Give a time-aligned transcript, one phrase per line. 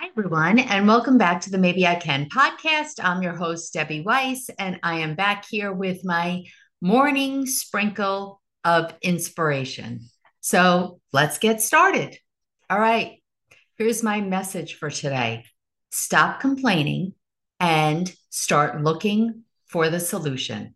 [0.00, 3.04] Hi, everyone, and welcome back to the Maybe I Can podcast.
[3.04, 6.44] I'm your host, Debbie Weiss, and I am back here with my
[6.80, 10.00] morning sprinkle of inspiration.
[10.40, 12.16] So let's get started.
[12.70, 13.22] All right,
[13.76, 15.44] here's my message for today
[15.90, 17.12] stop complaining
[17.60, 20.74] and start looking for the solution.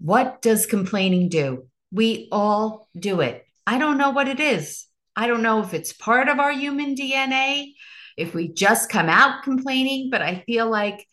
[0.00, 1.68] What does complaining do?
[1.90, 3.44] We all do it.
[3.66, 4.86] I don't know what it is.
[5.14, 7.74] I don't know if it's part of our human DNA
[8.16, 11.06] if we just come out complaining, but I feel like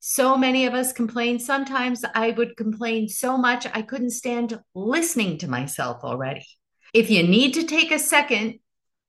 [0.00, 1.38] so many of us complain.
[1.38, 6.46] Sometimes I would complain so much I couldn't stand listening to myself already.
[6.94, 8.60] If you need to take a second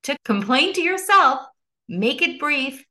[0.03, 1.39] to complain to yourself,
[1.88, 2.83] make it brief,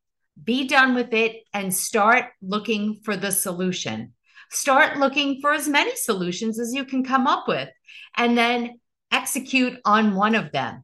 [0.43, 4.15] be done with it, and start looking for the solution.
[4.51, 7.69] Start looking for as many solutions as you can come up with,
[8.17, 8.81] and then
[9.13, 10.83] execute on one of them.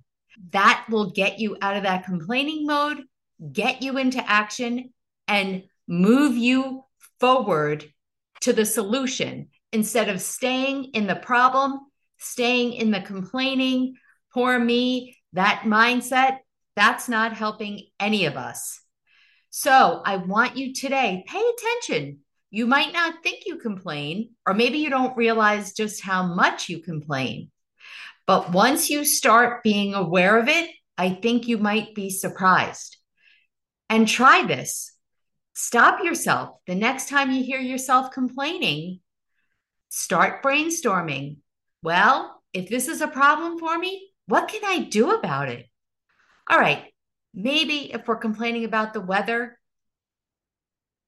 [0.51, 3.03] That will get you out of that complaining mode
[3.53, 4.93] get you into action
[5.29, 6.85] and move you
[7.21, 7.85] forward
[8.43, 11.81] to the solution instead of staying in the problem,
[12.19, 13.95] staying in the complaining,
[14.33, 16.39] poor me, that mindset.
[16.77, 18.81] That's not helping any of us.
[19.51, 22.19] So I want you today, pay attention.
[22.51, 26.81] You might not think you complain, or maybe you don't realize just how much you
[26.81, 27.51] complain.
[28.27, 32.96] But once you start being aware of it, I think you might be surprised
[33.89, 34.93] and try this.
[35.55, 36.57] Stop yourself.
[36.67, 39.01] The next time you hear yourself complaining,
[39.89, 41.39] start brainstorming.
[41.83, 45.67] Well, if this is a problem for me, what can I do about it?
[46.51, 46.85] All right,
[47.35, 49.59] maybe if we're complaining about the weather,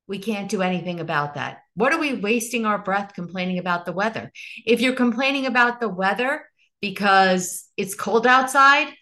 [0.06, 1.58] we can't do anything about that.
[1.74, 4.32] What are we wasting our breath complaining about the weather?
[4.64, 6.48] If you're complaining about the weather
[6.80, 8.94] because it's cold outside,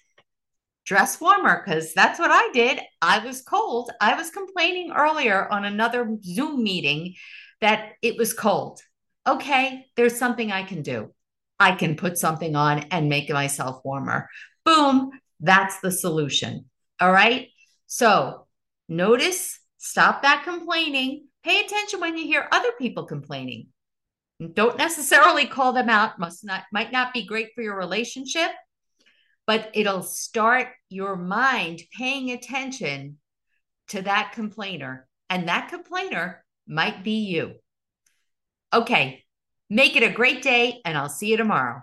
[0.86, 2.80] dress warmer because that's what I did.
[3.02, 3.90] I was cold.
[4.00, 7.14] I was complaining earlier on another Zoom meeting
[7.60, 8.80] that it was cold.
[9.26, 11.12] Okay, there's something I can do.
[11.58, 14.28] I can put something on and make myself warmer.
[14.64, 15.10] Boom,
[15.40, 16.66] that's the solution.
[17.00, 17.48] All right.
[17.88, 18.46] So
[18.88, 21.26] notice, stop that complaining.
[21.42, 23.68] Pay attention when you hear other people complaining.
[24.52, 26.18] Don't necessarily call them out.
[26.18, 28.50] Must not might not be great for your relationship
[29.46, 33.18] but it'll start your mind paying attention
[33.88, 35.06] to that complainer.
[35.30, 37.54] And that complainer might be you.
[38.72, 39.24] Okay,
[39.70, 41.82] make it a great day, and I'll see you tomorrow.